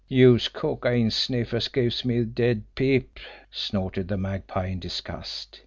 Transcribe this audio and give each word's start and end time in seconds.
"Youse 0.07 0.47
cocaine 0.47 1.11
sniffers 1.11 1.67
gives 1.67 2.03
me 2.03 2.23
de 2.23 2.55
pip!" 2.73 3.19
snorted 3.51 4.07
the 4.07 4.17
Magpie, 4.17 4.65
in 4.69 4.79
disgust. 4.79 5.59